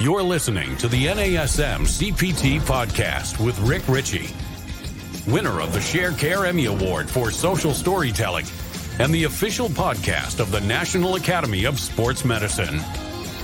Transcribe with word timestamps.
You're 0.00 0.22
listening 0.22 0.76
to 0.76 0.86
the 0.86 1.06
NASM 1.06 1.80
CPT 1.80 2.60
podcast 2.60 3.44
with 3.44 3.58
Rick 3.58 3.88
Richey, 3.88 4.28
winner 5.26 5.60
of 5.60 5.72
the 5.72 5.80
Sharecare 5.80 6.46
Emmy 6.46 6.66
Award 6.66 7.10
for 7.10 7.32
social 7.32 7.74
storytelling 7.74 8.46
and 9.00 9.12
the 9.12 9.24
official 9.24 9.68
podcast 9.68 10.38
of 10.38 10.52
the 10.52 10.60
National 10.60 11.16
Academy 11.16 11.64
of 11.64 11.80
Sports 11.80 12.24
Medicine. 12.24 12.78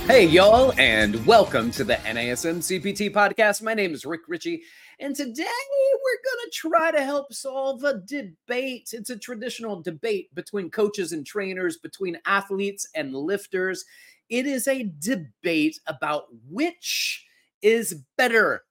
Hey, 0.07 0.27
y'all, 0.27 0.71
and 0.77 1.25
welcome 1.25 1.71
to 1.71 1.83
the 1.83 1.95
NASM 1.95 2.59
CPT 2.59 3.11
podcast. 3.11 3.61
My 3.61 3.73
name 3.73 3.93
is 3.93 4.05
Rick 4.05 4.21
Richey, 4.29 4.63
and 4.99 5.15
today 5.15 5.43
we're 5.43 6.23
going 6.23 6.45
to 6.45 6.51
try 6.51 6.91
to 6.91 7.03
help 7.03 7.33
solve 7.33 7.83
a 7.83 7.99
debate. 7.99 8.89
It's 8.93 9.09
a 9.09 9.17
traditional 9.17 9.81
debate 9.81 10.33
between 10.33 10.69
coaches 10.69 11.11
and 11.11 11.25
trainers, 11.25 11.77
between 11.77 12.19
athletes 12.25 12.87
and 12.95 13.13
lifters. 13.13 13.85
It 14.29 14.45
is 14.45 14.67
a 14.67 14.91
debate 14.99 15.79
about 15.87 16.25
which 16.49 17.25
is 17.61 18.03
better 18.17 18.63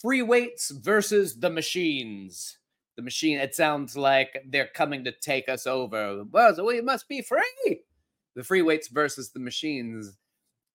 free 0.00 0.22
weights 0.22 0.70
versus 0.70 1.40
the 1.40 1.50
machines. 1.50 2.58
The 2.96 3.02
machine, 3.02 3.38
it 3.38 3.54
sounds 3.54 3.96
like 3.96 4.42
they're 4.48 4.70
coming 4.74 5.04
to 5.04 5.12
take 5.12 5.48
us 5.48 5.66
over. 5.66 6.24
Well, 6.30 6.54
so 6.54 6.64
we 6.64 6.80
must 6.80 7.08
be 7.08 7.22
free. 7.22 7.80
The 8.34 8.44
free 8.44 8.62
weights 8.62 8.88
versus 8.88 9.32
the 9.32 9.40
machines. 9.40 10.16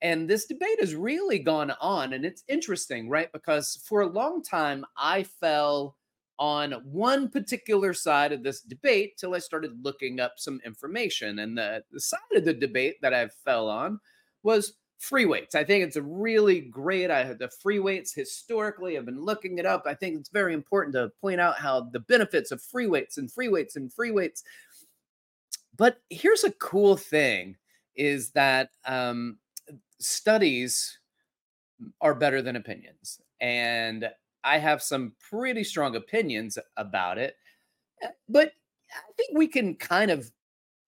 And 0.01 0.29
this 0.29 0.45
debate 0.45 0.79
has 0.79 0.95
really 0.95 1.37
gone 1.37 1.71
on, 1.79 2.13
and 2.13 2.25
it's 2.25 2.43
interesting, 2.47 3.07
right? 3.07 3.31
Because 3.31 3.83
for 3.85 4.01
a 4.01 4.07
long 4.07 4.41
time, 4.41 4.83
I 4.97 5.23
fell 5.23 5.95
on 6.39 6.71
one 6.83 7.29
particular 7.29 7.93
side 7.93 8.31
of 8.31 8.41
this 8.41 8.61
debate 8.61 9.15
till 9.15 9.35
I 9.35 9.39
started 9.39 9.85
looking 9.85 10.19
up 10.19 10.33
some 10.37 10.59
information. 10.65 11.37
And 11.37 11.55
the, 11.55 11.83
the 11.91 11.99
side 11.99 12.19
of 12.35 12.45
the 12.45 12.53
debate 12.53 12.95
that 13.03 13.13
I 13.13 13.27
fell 13.45 13.69
on 13.69 13.99
was 14.41 14.73
free 14.97 15.25
weights. 15.25 15.53
I 15.53 15.63
think 15.63 15.83
it's 15.83 15.97
a 15.97 16.02
really 16.02 16.61
great. 16.61 17.11
I 17.11 17.33
the 17.33 17.49
free 17.61 17.77
weights 17.77 18.13
historically. 18.13 18.97
I've 18.97 19.05
been 19.05 19.23
looking 19.23 19.59
it 19.59 19.67
up. 19.67 19.83
I 19.86 19.93
think 19.93 20.19
it's 20.19 20.30
very 20.30 20.55
important 20.55 20.95
to 20.95 21.11
point 21.21 21.39
out 21.39 21.59
how 21.59 21.81
the 21.91 21.99
benefits 21.99 22.52
of 22.52 22.61
free 22.61 22.88
weights 22.88 23.17
and 23.17 23.31
free 23.31 23.49
weights 23.49 23.75
and 23.75 23.93
free 23.93 24.11
weights. 24.11 24.43
But 25.77 25.97
here's 26.09 26.43
a 26.43 26.52
cool 26.52 26.97
thing: 26.97 27.55
is 27.95 28.31
that 28.31 28.69
um, 28.86 29.38
studies 30.02 30.99
are 32.02 32.16
better 32.16 32.41
than 32.41 32.55
opinions, 32.55 33.19
and 33.39 34.09
I 34.43 34.58
have 34.58 34.81
some 34.81 35.13
pretty 35.30 35.63
strong 35.63 35.95
opinions 35.95 36.58
about 36.77 37.17
it. 37.17 37.35
Eh, 38.03 38.09
but 38.30 38.53
I 38.93 39.13
think 39.17 39.38
we 39.38 39.47
can 39.47 39.75
kind 39.75 40.11
of 40.11 40.31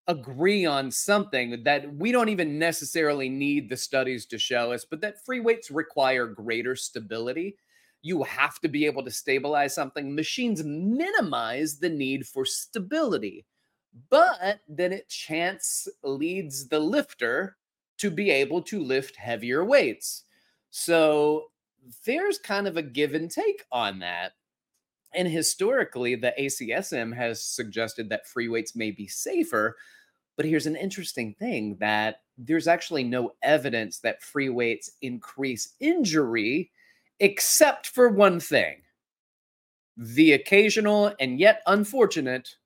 agree 0.07 0.65
on 0.65 0.91
something 0.91 1.63
that 1.63 1.95
we 1.95 2.11
don't 2.11 2.29
even 2.29 2.59
necessarily 2.59 3.29
need 3.29 3.69
the 3.69 3.77
studies 3.77 4.25
to 4.27 4.39
show 4.39 4.73
us, 4.73 4.85
but 4.85 5.01
that 5.01 5.23
free 5.25 5.39
weights 5.41 5.71
require 5.71 6.27
greater 6.27 6.75
stability. 6.75 7.57
You 8.01 8.23
have 8.23 8.59
to 8.61 8.69
be 8.69 8.85
able 8.85 9.03
to 9.05 9.11
stabilize 9.11 9.75
something. 9.75 10.15
Machines 10.15 10.63
minimize 10.63 11.79
the 11.79 11.89
need 11.89 12.27
for 12.27 12.45
stability, 12.45 13.45
but 14.09 14.61
then 14.67 14.93
it 14.93 15.09
chance 15.09 15.87
leads 16.03 16.67
the 16.69 16.79
lifter 16.79 17.57
to 18.03 18.11
be 18.11 18.29
able 18.29 18.61
to 18.61 18.83
lift 18.83 19.15
heavier 19.15 19.63
weights. 19.63 20.25
So 20.71 21.45
there's 22.05 22.37
kind 22.37 22.67
of 22.67 22.75
a 22.75 22.81
give 22.81 23.13
and 23.13 23.31
take 23.31 23.63
on 23.71 23.99
that. 23.99 24.33
And 25.15 25.25
historically, 25.25 26.15
the 26.15 26.33
ACSM 26.37 27.15
has 27.15 27.41
suggested 27.41 28.09
that 28.09 28.27
free 28.27 28.49
weights 28.49 28.75
may 28.75 28.91
be 28.91 29.07
safer. 29.07 29.77
But 30.35 30.45
here's 30.45 30.65
an 30.65 30.75
interesting 30.75 31.33
thing 31.33 31.77
that 31.79 32.17
there's 32.37 32.67
actually 32.67 33.05
no 33.05 33.35
evidence 33.41 33.99
that 33.99 34.21
free 34.21 34.49
weights 34.49 34.91
increase 35.01 35.73
injury, 35.79 36.71
except 37.21 37.87
for 37.87 38.09
one 38.09 38.41
thing 38.41 38.81
the 39.95 40.33
occasional 40.33 41.13
and 41.21 41.39
yet 41.39 41.61
unfortunate 41.67 42.57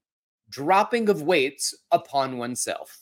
dropping 0.50 1.10
of 1.10 1.22
weights 1.22 1.76
upon 1.92 2.40
oneself. 2.40 3.02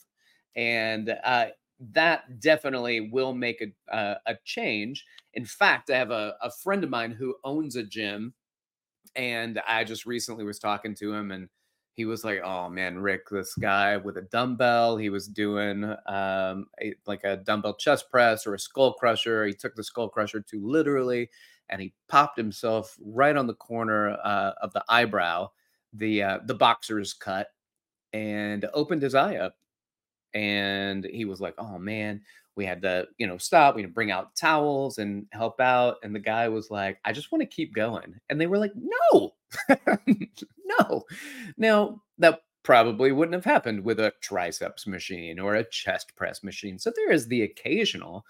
And 0.53 1.15
uh, 1.23 1.47
that 1.91 2.39
definitely 2.39 3.01
will 3.01 3.33
make 3.33 3.61
a, 3.61 3.95
uh, 3.95 4.15
a 4.25 4.35
change. 4.45 5.05
In 5.33 5.45
fact, 5.45 5.89
I 5.89 5.97
have 5.97 6.11
a, 6.11 6.35
a 6.41 6.51
friend 6.51 6.83
of 6.83 6.89
mine 6.89 7.11
who 7.11 7.35
owns 7.43 7.75
a 7.75 7.83
gym 7.83 8.33
and 9.15 9.61
I 9.67 9.83
just 9.83 10.05
recently 10.05 10.43
was 10.43 10.59
talking 10.59 10.95
to 10.95 11.13
him, 11.13 11.31
and 11.31 11.49
he 11.93 12.05
was 12.05 12.23
like, 12.23 12.41
"Oh 12.43 12.69
man, 12.69 12.97
Rick, 12.99 13.29
this 13.29 13.55
guy 13.55 13.97
with 13.97 14.17
a 14.17 14.23
dumbbell. 14.23 14.97
He 14.97 15.09
was 15.09 15.27
doing 15.27 15.83
um, 16.07 16.67
a, 16.81 16.93
like 17.05 17.23
a 17.23 17.37
dumbbell 17.37 17.75
chest 17.75 18.09
press 18.11 18.45
or 18.45 18.53
a 18.55 18.59
skull 18.59 18.93
crusher. 18.93 19.45
He 19.45 19.53
took 19.53 19.75
the 19.75 19.83
skull 19.83 20.09
crusher 20.09 20.41
too 20.41 20.67
literally, 20.67 21.29
and 21.69 21.81
he 21.81 21.93
popped 22.09 22.37
himself 22.37 22.97
right 23.01 23.35
on 23.35 23.47
the 23.47 23.53
corner 23.55 24.17
uh, 24.23 24.51
of 24.61 24.73
the 24.73 24.83
eyebrow, 24.89 25.49
the 25.93 26.23
uh, 26.23 26.39
the 26.45 26.55
boxer's 26.55 27.13
cut, 27.13 27.47
and 28.13 28.65
opened 28.73 29.01
his 29.01 29.15
eye 29.15 29.37
up. 29.37 29.55
And 30.35 31.05
he 31.05 31.25
was 31.25 31.41
like, 31.41 31.55
"Oh 31.57 31.79
man." 31.79 32.21
we 32.55 32.65
had 32.65 32.81
to 32.81 33.07
you 33.17 33.27
know 33.27 33.37
stop 33.37 33.75
we 33.75 33.81
had 33.81 33.89
to 33.89 33.93
bring 33.93 34.11
out 34.11 34.35
towels 34.35 34.97
and 34.97 35.25
help 35.31 35.59
out 35.59 35.97
and 36.03 36.15
the 36.15 36.19
guy 36.19 36.47
was 36.47 36.71
like 36.71 36.97
i 37.05 37.11
just 37.11 37.31
want 37.31 37.41
to 37.41 37.45
keep 37.45 37.73
going 37.73 38.15
and 38.29 38.39
they 38.39 38.47
were 38.47 38.57
like 38.57 38.73
no 38.75 39.33
no 40.65 41.03
now 41.57 42.01
that 42.17 42.41
probably 42.63 43.11
wouldn't 43.11 43.35
have 43.35 43.45
happened 43.45 43.83
with 43.83 43.99
a 43.99 44.11
triceps 44.21 44.87
machine 44.87 45.39
or 45.39 45.55
a 45.55 45.69
chest 45.69 46.13
press 46.15 46.43
machine 46.43 46.79
so 46.79 46.91
there 46.95 47.11
is 47.11 47.27
the 47.27 47.43
occasional 47.43 48.25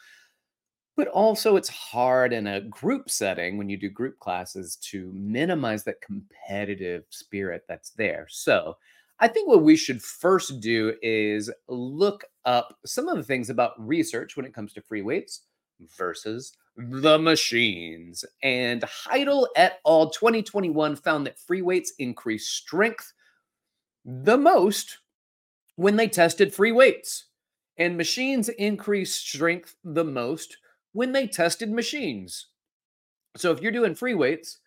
but 0.97 1.07
also 1.09 1.57
it's 1.57 1.69
hard 1.69 2.31
in 2.31 2.47
a 2.47 2.61
group 2.61 3.09
setting 3.09 3.57
when 3.57 3.69
you 3.69 3.77
do 3.77 3.89
group 3.89 4.17
classes 4.19 4.77
to 4.77 5.11
minimize 5.13 5.83
that 5.83 6.01
competitive 6.01 7.03
spirit 7.09 7.63
that's 7.67 7.91
there 7.91 8.27
so 8.29 8.75
I 9.20 9.28
think 9.28 9.48
what 9.48 9.64
we 9.64 9.78
should 9.78 10.02
first 10.02 10.59
do 10.59 10.94
is 11.02 11.50
look 11.68 12.26
up 12.44 12.78
some 12.86 13.08
of 13.08 13.18
the 13.18 13.24
things 13.24 13.50
about 13.50 13.74
research 13.78 14.36
when 14.36 14.46
it 14.46 14.53
comes 14.53 14.74
to 14.74 14.81
free 14.81 15.02
weights 15.02 15.44
versus 15.98 16.53
the 16.76 17.18
machines. 17.18 18.26
And 18.44 18.84
Heidel 18.84 19.48
et 19.56 19.80
al. 19.86 20.09
2021 20.09 20.96
found 20.98 21.26
that 21.26 21.40
free 21.40 21.62
weights 21.62 21.94
increase 22.00 22.48
strength 22.48 23.14
the 24.03 24.38
most 24.38 25.00
when 25.78 25.96
they 25.96 26.08
tested 26.08 26.53
free 26.53 26.72
weights, 26.72 27.26
and 27.78 27.97
machines 27.97 28.50
increase 28.50 29.14
strength 29.14 29.76
the 29.84 30.03
most 30.03 30.58
when 30.94 31.12
they 31.12 31.28
tested 31.28 31.72
machines. 31.72 32.47
So 33.36 33.52
if 33.52 33.62
you're 33.62 33.72
doing 33.72 33.96
free 33.96 34.14
weights 34.14 34.59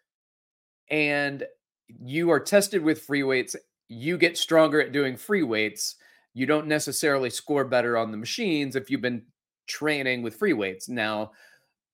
and 0.90 1.44
you 1.86 2.30
are 2.30 2.40
tested 2.40 2.82
with 2.82 3.00
free 3.00 3.22
weights 3.22 3.56
you 3.88 4.18
get 4.18 4.36
stronger 4.36 4.80
at 4.80 4.92
doing 4.92 5.16
free 5.16 5.42
weights. 5.42 5.96
You 6.34 6.46
don't 6.46 6.66
necessarily 6.66 7.30
score 7.30 7.64
better 7.64 7.96
on 7.96 8.10
the 8.10 8.16
machines 8.16 8.76
if 8.76 8.90
you've 8.90 9.00
been 9.00 9.24
training 9.66 10.22
with 10.22 10.36
free 10.36 10.52
weights. 10.52 10.88
Now, 10.88 11.32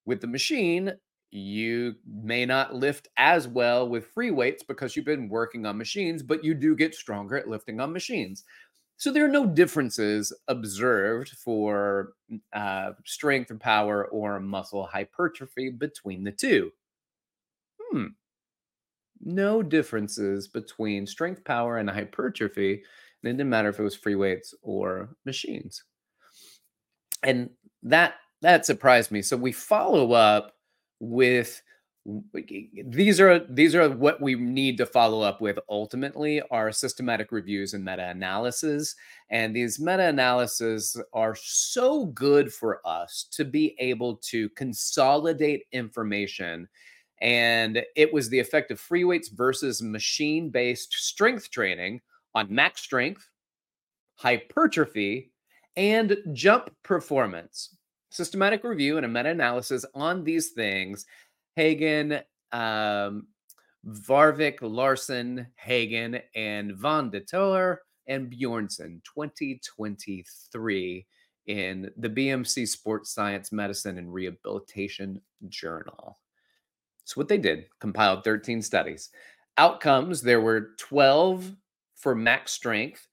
with 0.05 0.21
the 0.21 0.27
machine, 0.27 0.93
you 1.31 1.95
may 2.07 2.45
not 2.45 2.75
lift 2.75 3.09
as 3.17 3.49
well 3.49 3.89
with 3.89 4.07
free 4.09 4.31
weights 4.31 4.63
because 4.63 4.95
you've 4.95 5.05
been 5.05 5.29
working 5.29 5.67
on 5.67 5.79
machines, 5.79 6.23
but 6.23 6.45
you 6.45 6.55
do 6.55 6.77
get 6.77 6.95
stronger 6.95 7.37
at 7.37 7.49
lifting 7.49 7.81
on 7.81 7.93
machines. 7.93 8.45
So 8.97 9.11
there 9.11 9.25
are 9.25 9.29
no 9.29 9.47
differences 9.47 10.33
observed 10.47 11.31
for 11.31 12.13
uh, 12.53 12.93
strength 13.05 13.51
or 13.51 13.57
power 13.57 14.07
or 14.07 14.39
muscle 14.39 14.87
hypertrophy 14.87 15.71
between 15.71 16.23
the 16.23 16.31
two. 16.33 16.71
Hmm 17.81 18.07
no 19.25 19.63
differences 19.63 20.49
between 20.49 21.07
strength, 21.07 21.45
power, 21.45 21.79
and 21.79 21.89
hypertrophy. 21.89 22.83
And 23.23 23.31
it 23.31 23.37
didn't 23.37 23.51
matter 23.51 23.71
if 23.71 23.79
it 23.79 23.83
was 23.83 23.97
free 23.97 24.15
weights 24.15 24.55
or 24.63 25.09
machines. 25.25 25.83
And 27.23 27.51
that 27.83 28.15
that 28.43 28.67
surprised 28.67 29.11
me. 29.11 29.23
So 29.23 29.37
we 29.37 29.53
follow 29.53 30.13
up 30.13 30.53
with 31.01 31.63
these 32.85 33.19
are 33.19 33.39
these 33.49 33.75
are 33.75 33.89
what 33.89 34.21
we 34.21 34.35
need 34.35 34.77
to 34.77 34.85
follow 34.85 35.23
up 35.23 35.41
with 35.41 35.59
ultimately 35.71 36.43
are 36.51 36.71
systematic 36.71 37.33
reviews 37.33 37.73
and 37.73 37.83
meta-analysis 37.83 38.95
and 39.31 39.57
these 39.57 39.81
meta-analyses 39.81 41.01
are 41.15 41.35
so 41.35 42.05
good 42.07 42.53
for 42.53 42.87
us 42.87 43.27
to 43.31 43.43
be 43.43 43.75
able 43.79 44.17
to 44.17 44.51
consolidate 44.51 45.65
information 45.73 46.69
and 47.25 47.83
it 47.97 48.13
was 48.13 48.29
the 48.29 48.39
effect 48.39 48.71
of 48.71 48.79
free 48.79 49.03
weights 49.03 49.29
versus 49.29 49.81
machine 49.81 50.51
based 50.51 50.93
strength 50.93 51.51
training 51.51 52.03
on 52.35 52.55
max 52.55 52.83
strength, 52.83 53.27
hypertrophy, 54.17 55.33
and 55.75 56.19
jump 56.35 56.71
performance. 56.83 57.79
Systematic 58.11 58.63
review 58.63 58.99
and 58.99 59.07
a 59.07 59.09
meta 59.09 59.31
analysis 59.31 59.87
on 59.95 60.23
these 60.23 60.51
things. 60.51 61.07
Haugen, 61.59 62.23
um, 62.53 63.27
Varvik, 63.87 64.59
Larsen, 64.61 65.47
Haugen, 65.67 66.21
and 66.35 66.77
Von 66.77 67.11
de 67.11 67.21
Toer 67.21 67.81
and 68.07 68.31
Bjørnsen 68.31 69.03
2023 69.03 71.07
in 71.47 71.91
the 71.97 72.11
BMC 72.11 72.69
Sports 72.69 73.15
Science 73.15 73.51
Medicine 73.51 73.97
and 73.97 74.13
Rehabilitation 74.13 75.23
Journal. 75.49 76.19
So, 77.05 77.21
what 77.21 77.29
they 77.29 77.39
did 77.39 77.67
compiled 77.81 78.25
13 78.25 78.63
studies. 78.63 79.11
Outcomes 79.59 80.23
there 80.23 80.41
were 80.41 80.71
12 80.79 81.55
for 81.95 82.15
max 82.15 82.53
strength. 82.53 83.07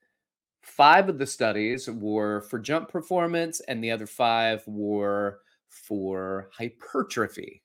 Five 0.62 1.08
of 1.08 1.18
the 1.18 1.26
studies 1.26 1.88
were 1.88 2.42
for 2.42 2.58
jump 2.58 2.88
performance, 2.88 3.60
and 3.68 3.82
the 3.82 3.90
other 3.90 4.06
five 4.06 4.62
were 4.66 5.40
for 5.68 6.50
hypertrophy. 6.56 7.62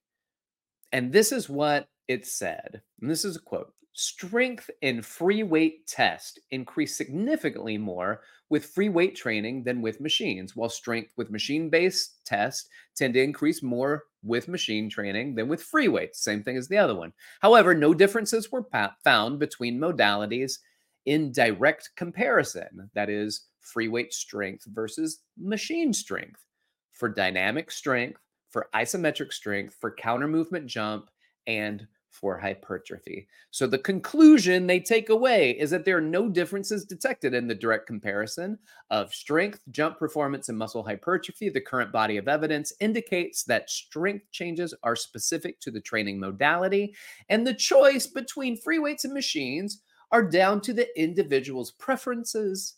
And 0.92 1.12
this 1.12 1.32
is 1.32 1.50
what 1.50 1.88
it 2.08 2.26
said. 2.26 2.82
And 3.02 3.10
this 3.10 3.26
is 3.26 3.36
a 3.36 3.42
quote 3.42 3.74
Strength 4.00 4.70
in 4.84 5.02
free 5.02 5.42
weight 5.42 5.88
test 5.88 6.38
increase 6.52 6.96
significantly 6.96 7.80
more 7.80 8.22
with 8.48 8.68
free 8.68 8.90
weight 8.90 9.16
training 9.16 9.64
than 9.64 9.82
with 9.82 10.00
machines, 10.00 10.56
while 10.56 10.70
strength 10.70 11.14
with 11.18 11.32
machine 11.32 11.68
based 11.68 12.24
tests 12.24 12.70
tend 12.96 13.16
to 13.16 13.24
increase 13.24 13.64
more 13.64 14.04
with 14.22 14.48
machine 14.48 14.88
training 14.88 15.34
than 15.34 15.48
with 15.48 15.64
free 15.64 15.88
weights. 15.88 16.20
Same 16.20 16.44
thing 16.44 16.58
as 16.58 16.68
the 16.68 16.78
other 16.78 16.94
one. 16.94 17.12
However, 17.40 17.74
no 17.74 17.92
differences 17.92 18.52
were 18.52 18.68
found 19.04 19.40
between 19.40 19.80
modalities 19.80 20.60
in 21.08 21.32
direct 21.32 21.90
comparison, 21.96 22.92
that 22.94 23.10
is, 23.10 23.48
free 23.62 23.88
weight 23.88 24.14
strength 24.14 24.66
versus 24.68 25.24
machine 25.40 25.92
strength. 25.92 26.46
For 26.92 27.10
dynamic 27.10 27.72
strength, 27.72 28.22
for 28.52 28.70
isometric 28.76 29.34
strength, 29.34 29.76
for 29.82 29.96
counter 29.96 30.28
movement 30.28 30.68
jump, 30.68 31.10
and 31.48 31.88
for 32.20 32.38
hypertrophy. 32.38 33.28
So 33.52 33.68
the 33.68 33.78
conclusion 33.78 34.66
they 34.66 34.80
take 34.80 35.10
away 35.10 35.52
is 35.52 35.70
that 35.70 35.86
there 35.86 35.98
are 35.98 36.02
no 36.02 36.28
differences 36.28 36.84
detected 36.84 37.34
in 37.34 37.48
the 37.48 37.56
direct 37.56 37.86
comparison 37.86 38.58
of 38.90 39.14
strength, 39.14 39.62
jump 39.72 40.00
performance, 40.00 40.50
and 40.50 40.58
muscle 40.58 40.84
hypertrophy. 40.84 41.50
The 41.50 41.62
current 41.62 41.92
body 41.92 42.18
of 42.18 42.28
evidence 42.28 42.74
indicates 42.80 43.44
that 43.44 43.70
strength 43.70 44.26
changes 44.32 44.74
are 44.84 44.96
specific 44.96 45.60
to 45.62 45.72
the 45.72 45.82
training 45.82 46.20
modality, 46.20 46.96
and 47.30 47.46
the 47.46 47.54
choice 47.54 48.08
between 48.08 48.58
free 48.58 48.80
weights 48.80 49.06
and 49.06 49.14
machines 49.14 49.82
are 50.12 50.24
down 50.24 50.62
to 50.62 50.74
the 50.74 50.88
individual's 51.00 51.72
preferences 51.72 52.76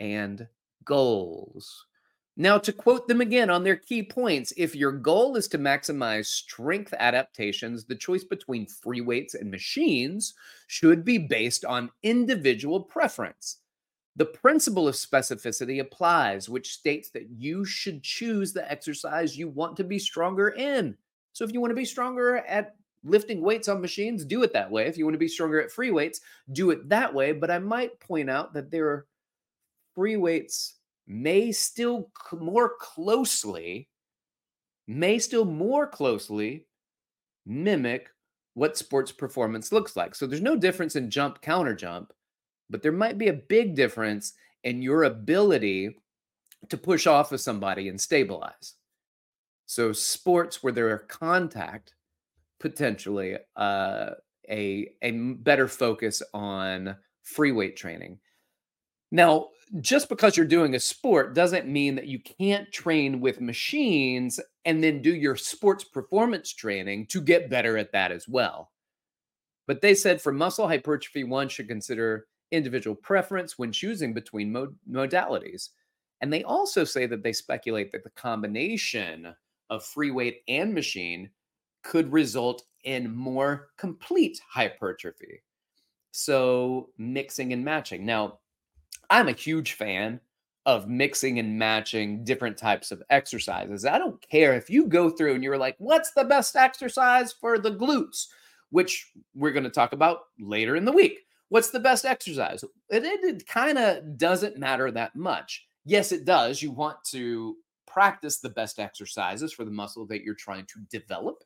and 0.00 0.48
goals. 0.84 1.86
Now, 2.40 2.56
to 2.56 2.72
quote 2.72 3.06
them 3.06 3.20
again 3.20 3.50
on 3.50 3.64
their 3.64 3.76
key 3.76 4.02
points, 4.02 4.54
if 4.56 4.74
your 4.74 4.92
goal 4.92 5.36
is 5.36 5.46
to 5.48 5.58
maximize 5.58 6.24
strength 6.24 6.94
adaptations, 6.98 7.84
the 7.84 7.94
choice 7.94 8.24
between 8.24 8.64
free 8.64 9.02
weights 9.02 9.34
and 9.34 9.50
machines 9.50 10.32
should 10.66 11.04
be 11.04 11.18
based 11.18 11.66
on 11.66 11.90
individual 12.02 12.80
preference. 12.80 13.58
The 14.16 14.24
principle 14.24 14.88
of 14.88 14.94
specificity 14.94 15.82
applies, 15.82 16.48
which 16.48 16.72
states 16.72 17.10
that 17.10 17.28
you 17.28 17.66
should 17.66 18.02
choose 18.02 18.54
the 18.54 18.72
exercise 18.72 19.36
you 19.36 19.50
want 19.50 19.76
to 19.76 19.84
be 19.84 19.98
stronger 19.98 20.48
in. 20.48 20.96
So, 21.34 21.44
if 21.44 21.52
you 21.52 21.60
want 21.60 21.72
to 21.72 21.76
be 21.76 21.84
stronger 21.84 22.38
at 22.38 22.74
lifting 23.04 23.42
weights 23.42 23.68
on 23.68 23.82
machines, 23.82 24.24
do 24.24 24.42
it 24.44 24.54
that 24.54 24.70
way. 24.70 24.86
If 24.86 24.96
you 24.96 25.04
want 25.04 25.12
to 25.12 25.18
be 25.18 25.28
stronger 25.28 25.60
at 25.60 25.70
free 25.70 25.90
weights, 25.90 26.22
do 26.52 26.70
it 26.70 26.88
that 26.88 27.12
way. 27.12 27.32
But 27.32 27.50
I 27.50 27.58
might 27.58 28.00
point 28.00 28.30
out 28.30 28.54
that 28.54 28.70
there 28.70 28.88
are 28.88 29.06
free 29.94 30.16
weights 30.16 30.76
may 31.10 31.50
still 31.50 32.08
more 32.32 32.76
closely 32.80 33.88
may 34.86 35.18
still 35.18 35.44
more 35.44 35.86
closely 35.86 36.66
mimic 37.46 38.08
what 38.54 38.76
sports 38.76 39.10
performance 39.10 39.72
looks 39.72 39.96
like. 39.96 40.14
So 40.14 40.26
there's 40.26 40.40
no 40.40 40.56
difference 40.56 40.96
in 40.96 41.10
jump 41.10 41.40
counter 41.40 41.74
jump, 41.74 42.12
but 42.68 42.82
there 42.82 42.92
might 42.92 43.18
be 43.18 43.28
a 43.28 43.32
big 43.32 43.74
difference 43.74 44.34
in 44.62 44.82
your 44.82 45.04
ability 45.04 45.96
to 46.68 46.76
push 46.76 47.06
off 47.06 47.32
of 47.32 47.40
somebody 47.40 47.88
and 47.88 48.00
stabilize. 48.00 48.74
So 49.66 49.92
sports 49.92 50.62
where 50.62 50.72
there 50.72 50.90
are 50.90 50.98
contact 50.98 51.94
potentially 52.60 53.36
uh, 53.56 54.10
a 54.48 54.92
a 55.02 55.10
better 55.10 55.66
focus 55.66 56.22
on 56.34 56.96
free 57.22 57.52
weight 57.52 57.76
training. 57.76 58.18
Now, 59.10 59.48
just 59.80 60.08
because 60.08 60.36
you're 60.36 60.46
doing 60.46 60.74
a 60.74 60.80
sport 60.80 61.34
doesn't 61.34 61.68
mean 61.68 61.94
that 61.94 62.06
you 62.06 62.18
can't 62.18 62.70
train 62.72 63.20
with 63.20 63.40
machines 63.40 64.40
and 64.64 64.82
then 64.82 65.02
do 65.02 65.14
your 65.14 65.36
sports 65.36 65.84
performance 65.84 66.52
training 66.52 67.06
to 67.06 67.20
get 67.20 67.50
better 67.50 67.76
at 67.78 67.92
that 67.92 68.10
as 68.12 68.26
well. 68.28 68.72
But 69.66 69.80
they 69.80 69.94
said 69.94 70.20
for 70.20 70.32
muscle 70.32 70.66
hypertrophy, 70.66 71.24
one 71.24 71.48
should 71.48 71.68
consider 71.68 72.26
individual 72.50 72.96
preference 72.96 73.58
when 73.58 73.70
choosing 73.70 74.12
between 74.12 74.52
mod- 74.52 74.74
modalities. 74.90 75.70
And 76.20 76.32
they 76.32 76.42
also 76.42 76.84
say 76.84 77.06
that 77.06 77.22
they 77.22 77.32
speculate 77.32 77.92
that 77.92 78.04
the 78.04 78.10
combination 78.10 79.34
of 79.70 79.84
free 79.84 80.10
weight 80.10 80.42
and 80.48 80.74
machine 80.74 81.30
could 81.82 82.12
result 82.12 82.64
in 82.84 83.14
more 83.14 83.68
complete 83.78 84.40
hypertrophy. 84.48 85.42
So, 86.10 86.90
mixing 86.98 87.52
and 87.52 87.64
matching. 87.64 88.04
Now, 88.04 88.40
I'm 89.10 89.28
a 89.28 89.32
huge 89.32 89.72
fan 89.72 90.20
of 90.66 90.88
mixing 90.88 91.38
and 91.38 91.58
matching 91.58 92.22
different 92.24 92.56
types 92.56 92.92
of 92.92 93.02
exercises. 93.10 93.84
I 93.84 93.98
don't 93.98 94.20
care 94.28 94.54
if 94.54 94.70
you 94.70 94.86
go 94.86 95.10
through 95.10 95.34
and 95.34 95.42
you're 95.42 95.58
like, 95.58 95.74
what's 95.78 96.12
the 96.12 96.24
best 96.24 96.54
exercise 96.54 97.32
for 97.32 97.58
the 97.58 97.72
glutes, 97.72 98.26
which 98.70 99.10
we're 99.34 99.52
going 99.52 99.64
to 99.64 99.70
talk 99.70 99.92
about 99.92 100.20
later 100.38 100.76
in 100.76 100.84
the 100.84 100.92
week. 100.92 101.20
What's 101.48 101.70
the 101.70 101.80
best 101.80 102.04
exercise? 102.04 102.62
It, 102.62 103.04
it, 103.04 103.24
it 103.24 103.46
kind 103.46 103.78
of 103.78 104.16
doesn't 104.16 104.58
matter 104.58 104.90
that 104.92 105.16
much. 105.16 105.66
Yes, 105.84 106.12
it 106.12 106.24
does. 106.24 106.62
You 106.62 106.70
want 106.70 106.98
to 107.06 107.56
practice 107.86 108.38
the 108.38 108.50
best 108.50 108.78
exercises 108.78 109.52
for 109.52 109.64
the 109.64 109.70
muscle 109.70 110.06
that 110.06 110.22
you're 110.22 110.34
trying 110.34 110.66
to 110.66 110.80
develop. 110.88 111.42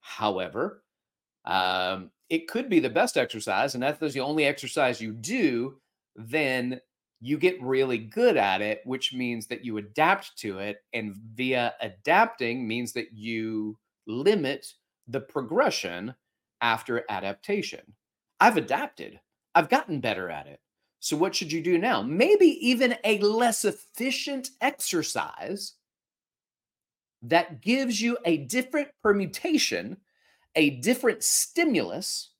However, 0.00 0.82
um, 1.46 2.10
it 2.28 2.48
could 2.48 2.68
be 2.68 2.80
the 2.80 2.90
best 2.90 3.16
exercise, 3.16 3.74
and 3.74 3.82
that's 3.82 4.12
the 4.12 4.20
only 4.20 4.44
exercise 4.44 5.00
you 5.00 5.12
do 5.12 5.76
then 6.16 6.80
you 7.20 7.38
get 7.38 7.62
really 7.62 7.98
good 7.98 8.36
at 8.36 8.60
it, 8.60 8.80
which 8.84 9.12
means 9.12 9.46
that 9.46 9.64
you 9.64 9.76
adapt 9.76 10.36
to 10.38 10.58
it. 10.58 10.78
And 10.92 11.14
via 11.34 11.74
adapting 11.80 12.66
means 12.66 12.92
that 12.94 13.12
you 13.12 13.78
limit 14.06 14.66
the 15.06 15.20
progression 15.20 16.14
after 16.60 17.04
adaptation. 17.08 17.80
I've 18.40 18.56
adapted, 18.56 19.20
I've 19.54 19.68
gotten 19.68 20.00
better 20.00 20.30
at 20.30 20.48
it. 20.48 20.60
So, 20.98 21.16
what 21.16 21.34
should 21.34 21.52
you 21.52 21.62
do 21.62 21.78
now? 21.78 22.02
Maybe 22.02 22.46
even 22.66 22.96
a 23.04 23.18
less 23.18 23.64
efficient 23.64 24.50
exercise 24.60 25.74
that 27.22 27.60
gives 27.60 28.00
you 28.00 28.18
a 28.24 28.38
different 28.38 28.88
permutation, 29.02 29.96
a 30.56 30.70
different 30.70 31.22
stimulus, 31.22 32.30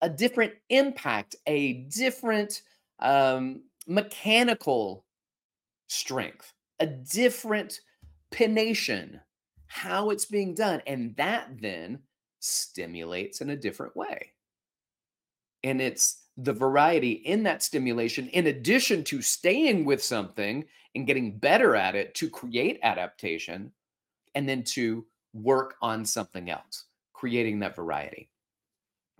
a 0.00 0.08
different 0.08 0.54
impact, 0.70 1.36
a 1.46 1.84
different 1.94 2.62
um, 3.00 3.62
mechanical 3.86 5.04
strength, 5.88 6.52
a 6.80 6.86
different 6.86 7.80
pination, 8.32 9.20
how 9.66 10.10
it's 10.10 10.26
being 10.26 10.54
done. 10.54 10.82
And 10.86 11.16
that 11.16 11.48
then 11.60 12.00
stimulates 12.40 13.40
in 13.40 13.50
a 13.50 13.56
different 13.56 13.96
way. 13.96 14.32
And 15.64 15.80
it's 15.80 16.22
the 16.36 16.52
variety 16.52 17.12
in 17.12 17.42
that 17.42 17.62
stimulation, 17.62 18.28
in 18.28 18.46
addition 18.46 19.02
to 19.04 19.20
staying 19.20 19.84
with 19.84 20.02
something 20.02 20.64
and 20.94 21.06
getting 21.06 21.36
better 21.36 21.74
at 21.74 21.96
it 21.96 22.14
to 22.14 22.30
create 22.30 22.78
adaptation, 22.82 23.72
and 24.34 24.48
then 24.48 24.62
to 24.62 25.04
work 25.32 25.74
on 25.82 26.04
something 26.04 26.48
else, 26.48 26.84
creating 27.12 27.58
that 27.58 27.74
variety. 27.74 28.30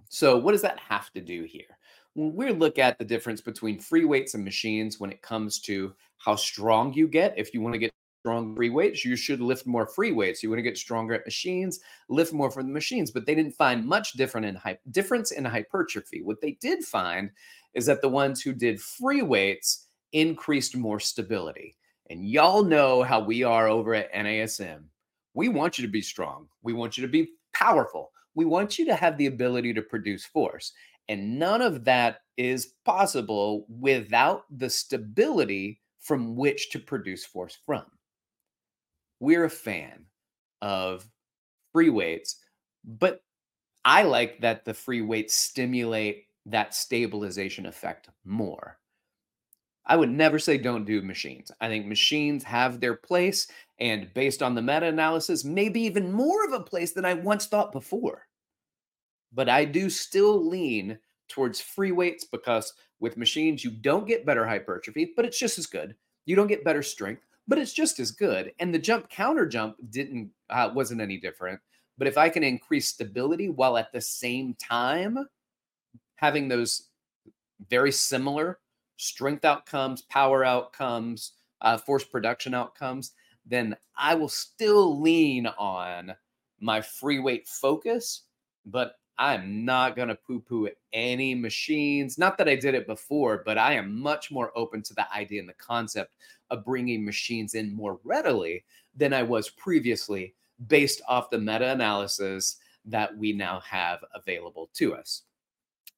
So, 0.08 0.38
what 0.38 0.52
does 0.52 0.62
that 0.62 0.78
have 0.78 1.12
to 1.12 1.20
do 1.20 1.42
here? 1.42 1.77
When 2.18 2.34
we 2.34 2.50
look 2.50 2.80
at 2.80 2.98
the 2.98 3.04
difference 3.04 3.40
between 3.40 3.78
free 3.78 4.04
weights 4.04 4.34
and 4.34 4.44
machines 4.44 4.98
when 4.98 5.12
it 5.12 5.22
comes 5.22 5.60
to 5.60 5.94
how 6.16 6.34
strong 6.34 6.92
you 6.92 7.06
get, 7.06 7.32
if 7.37 7.54
you 7.54 7.60
want 7.60 7.75
to 7.75 7.78
get 7.78 7.92
strong 8.25 8.56
free 8.56 8.70
weights, 8.70 9.04
you 9.04 9.14
should 9.14 9.40
lift 9.40 9.68
more 9.68 9.87
free 9.87 10.10
weights. 10.10 10.42
You 10.42 10.50
want 10.50 10.58
to 10.58 10.64
get 10.64 10.76
stronger 10.76 11.14
at 11.14 11.25
machines, 11.25 11.78
lift 12.08 12.32
more 12.32 12.50
from 12.50 12.66
the 12.66 12.72
machines. 12.72 13.12
But 13.12 13.25
they 13.25 13.37
didn't 13.37 13.52
find 13.52 13.87
much 13.87 14.14
different 14.14 14.46
in 14.46 14.56
hy- 14.56 14.80
difference 14.90 15.30
in 15.30 15.44
hypertrophy. 15.44 16.22
What 16.22 16.40
they 16.40 16.58
did 16.60 16.82
find 16.82 17.30
is 17.75 17.87
that 17.87 18.02
the 18.02 18.08
ones 18.08 18.42
who 18.42 18.52
did 18.52 18.80
free 18.80 19.22
weights 19.22 19.87
increased 20.12 20.76
more 20.76 20.98
stability. 20.98 21.76
And 22.10 22.28
y'all 22.28 22.64
know 22.64 23.04
how 23.04 23.20
we 23.20 23.44
are 23.44 23.68
over 23.68 23.94
at 23.94 24.12
NASM. 24.12 24.82
We 25.34 25.50
want 25.50 25.78
you 25.78 25.87
to 25.87 25.92
be 25.92 26.02
strong. 26.02 26.48
We 26.64 26.72
want 26.72 26.98
you 26.98 27.02
to 27.02 27.12
be 27.12 27.28
powerful. 27.54 28.10
We 28.34 28.44
want 28.44 28.76
you 28.76 28.84
to 28.87 28.96
have 28.96 29.16
the 29.18 29.26
ability 29.26 29.72
to 29.75 29.82
produce 29.82 30.25
force. 30.25 30.72
And 31.08 31.38
none 31.38 31.62
of 31.62 31.84
that 31.84 32.20
is 32.36 32.74
possible 32.84 33.66
without 33.68 34.44
the 34.50 34.70
stability 34.70 35.80
from 35.98 36.36
which 36.36 36.70
to 36.70 36.78
produce 36.78 37.24
force 37.24 37.58
from. 37.66 37.84
We're 39.20 39.44
a 39.44 39.50
fan 39.50 40.04
of 40.62 41.08
free 41.72 41.90
weights, 41.90 42.36
but 42.84 43.22
I 43.84 44.02
like 44.02 44.40
that 44.42 44.64
the 44.64 44.74
free 44.74 45.02
weights 45.02 45.34
stimulate 45.34 46.26
that 46.46 46.74
stabilization 46.74 47.66
effect 47.66 48.08
more. 48.24 48.78
I 49.86 49.96
would 49.96 50.10
never 50.10 50.38
say 50.38 50.58
don't 50.58 50.84
do 50.84 51.00
machines. 51.00 51.50
I 51.60 51.68
think 51.68 51.86
machines 51.86 52.44
have 52.44 52.78
their 52.78 52.94
place, 52.94 53.48
and 53.80 54.12
based 54.12 54.42
on 54.42 54.54
the 54.54 54.62
meta 54.62 54.86
analysis, 54.86 55.44
maybe 55.44 55.80
even 55.80 56.12
more 56.12 56.44
of 56.44 56.52
a 56.52 56.60
place 56.60 56.92
than 56.92 57.06
I 57.06 57.14
once 57.14 57.46
thought 57.46 57.72
before. 57.72 58.27
But 59.32 59.49
I 59.49 59.64
do 59.64 59.90
still 59.90 60.47
lean 60.49 60.99
towards 61.28 61.61
free 61.61 61.92
weights 61.92 62.25
because 62.25 62.73
with 63.00 63.16
machines, 63.16 63.62
you 63.62 63.70
don't 63.70 64.06
get 64.06 64.26
better 64.26 64.47
hypertrophy, 64.47 65.12
but 65.14 65.25
it's 65.25 65.38
just 65.38 65.58
as 65.58 65.66
good. 65.66 65.94
You 66.25 66.37
don't 66.37 66.47
get 66.47 66.64
better 66.64 66.82
strength, 66.82 67.23
but 67.47 67.58
it's 67.58 67.73
just 67.73 68.00
as 68.00 68.11
good. 68.11 68.52
And 68.58 68.75
the 68.75 68.78
jump 68.78 69.08
counter 69.08 69.47
jump 69.47 69.76
didn't 69.90 70.30
uh, 70.50 70.70
wasn't 70.75 71.00
any 71.00 71.18
different. 71.18 71.61
But 71.97 72.06
if 72.06 72.16
I 72.16 72.28
can 72.28 72.44
increase 72.44 72.88
stability 72.88 73.49
while 73.49 73.76
at 73.76 73.92
the 73.92 74.00
same 74.00 74.54
time 74.54 75.18
having 76.16 76.49
those 76.49 76.88
very 77.68 77.92
similar 77.92 78.58
strength 78.97 79.44
outcomes, 79.44 80.02
power 80.02 80.44
outcomes, 80.44 81.32
uh, 81.61 81.76
force 81.76 82.04
production 82.04 82.54
outcomes, 82.54 83.12
then 83.47 83.76
I 83.97 84.14
will 84.14 84.28
still 84.28 85.00
lean 85.00 85.47
on 85.47 86.14
my 86.61 86.80
free 86.80 87.18
weight 87.18 87.49
focus. 87.49 88.23
But 88.66 88.94
I'm 89.18 89.64
not 89.64 89.96
going 89.96 90.08
to 90.08 90.14
poo 90.14 90.40
poo 90.40 90.68
any 90.92 91.34
machines. 91.34 92.18
Not 92.18 92.38
that 92.38 92.48
I 92.48 92.54
did 92.54 92.75
it 92.75 92.87
before, 92.87 93.42
but 93.44 93.58
I 93.58 93.75
am 93.75 94.00
much 94.00 94.30
more 94.30 94.52
open 94.56 94.82
to 94.82 94.94
the 94.94 95.12
idea 95.12 95.40
and 95.40 95.48
the 95.48 95.54
concept 95.54 96.14
of 96.50 96.64
bringing 96.64 97.04
machines 97.04 97.54
in 97.54 97.75
more 97.75 97.98
readily 98.04 98.64
than 98.96 99.12
I 99.12 99.22
was 99.22 99.50
previously 99.50 100.34
based 100.68 101.02
off 101.08 101.30
the 101.30 101.38
meta 101.38 101.70
analysis 101.70 102.56
that 102.84 103.16
we 103.16 103.32
now 103.32 103.60
have 103.60 104.00
available 104.14 104.70
to 104.75 104.94
us. 104.94 105.22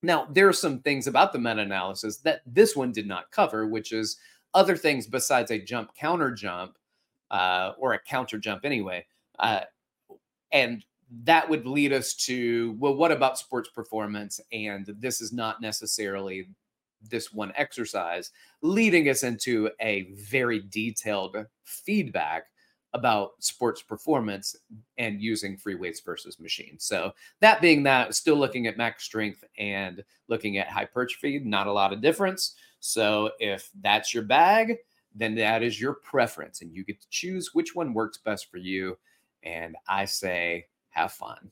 Now, 0.02 0.26
there 0.30 0.48
are 0.48 0.52
some 0.52 0.80
things 0.80 1.06
about 1.06 1.32
the 1.32 1.38
meta 1.38 1.60
analysis 1.60 2.18
that 2.18 2.40
this 2.46 2.74
one 2.74 2.90
did 2.90 3.06
not 3.06 3.30
cover, 3.30 3.66
which 3.66 3.92
is 3.92 4.16
other 4.54 4.76
things 4.76 5.06
besides 5.06 5.50
a 5.50 5.58
jump 5.58 5.94
counter 5.94 6.30
jump 6.30 6.76
uh, 7.30 7.72
or 7.78 7.92
a 7.92 7.98
counter 7.98 8.38
jump 8.38 8.64
anyway. 8.64 9.04
Uh, 9.38 9.60
and 10.52 10.84
that 11.24 11.48
would 11.48 11.66
lead 11.66 11.92
us 11.92 12.14
to 12.14 12.76
well, 12.78 12.94
what 12.94 13.12
about 13.12 13.38
sports 13.38 13.68
performance? 13.68 14.40
And 14.52 14.86
this 14.98 15.20
is 15.20 15.32
not 15.32 15.60
necessarily 15.60 16.48
this 17.08 17.32
one 17.32 17.52
exercise, 17.56 18.30
leading 18.62 19.08
us 19.08 19.22
into 19.22 19.70
a 19.80 20.12
very 20.12 20.60
detailed 20.60 21.36
feedback 21.64 22.44
about 22.92 23.30
sports 23.38 23.82
performance 23.82 24.56
and 24.98 25.22
using 25.22 25.56
free 25.56 25.76
weights 25.76 26.00
versus 26.00 26.40
machines. 26.40 26.84
So, 26.84 27.12
that 27.40 27.60
being 27.60 27.82
that, 27.84 28.14
still 28.14 28.36
looking 28.36 28.66
at 28.66 28.76
max 28.76 29.04
strength 29.04 29.44
and 29.58 30.02
looking 30.28 30.58
at 30.58 30.68
hypertrophy, 30.68 31.38
not 31.38 31.68
a 31.68 31.72
lot 31.72 31.92
of 31.92 32.00
difference. 32.00 32.56
So, 32.80 33.30
if 33.38 33.70
that's 33.80 34.12
your 34.12 34.24
bag, 34.24 34.76
then 35.14 35.34
that 35.36 35.62
is 35.62 35.80
your 35.80 35.94
preference 35.94 36.62
and 36.62 36.72
you 36.72 36.84
get 36.84 37.00
to 37.00 37.08
choose 37.10 37.50
which 37.52 37.74
one 37.74 37.94
works 37.94 38.18
best 38.18 38.50
for 38.50 38.58
you. 38.58 38.96
And 39.42 39.76
I 39.88 40.04
say, 40.04 40.66
have 40.90 41.12
fun. 41.12 41.50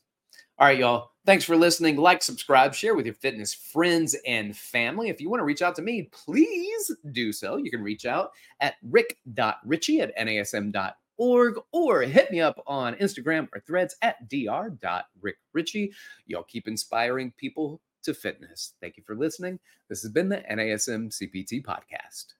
All 0.58 0.66
right, 0.66 0.78
y'all. 0.78 1.10
Thanks 1.24 1.44
for 1.44 1.56
listening. 1.56 1.96
Like, 1.96 2.22
subscribe, 2.22 2.74
share 2.74 2.94
with 2.94 3.06
your 3.06 3.14
fitness 3.14 3.54
friends 3.54 4.16
and 4.26 4.56
family. 4.56 5.08
If 5.08 5.20
you 5.20 5.30
want 5.30 5.40
to 5.40 5.44
reach 5.44 5.62
out 5.62 5.76
to 5.76 5.82
me, 5.82 6.08
please 6.10 6.90
do 7.12 7.32
so. 7.32 7.56
You 7.56 7.70
can 7.70 7.82
reach 7.82 8.06
out 8.06 8.32
at 8.60 8.74
rick.richey 8.82 10.00
at 10.00 10.16
nasm.org 10.16 10.94
org 11.18 11.56
or 11.72 12.02
hit 12.02 12.30
me 12.30 12.40
up 12.40 12.62
on 12.66 12.94
Instagram 12.94 13.48
or 13.54 13.60
threads 13.60 13.96
at 14.00 14.28
dr.rickrichey. 14.28 15.90
Y'all 16.26 16.44
keep 16.44 16.66
inspiring 16.66 17.32
people 17.36 17.80
to 18.04 18.14
fitness. 18.14 18.74
Thank 18.80 18.96
you 18.96 19.02
for 19.02 19.16
listening. 19.16 19.58
This 19.88 20.02
has 20.02 20.12
been 20.12 20.28
the 20.28 20.42
NASM 20.50 21.10
CPT 21.10 21.64
podcast. 21.64 22.37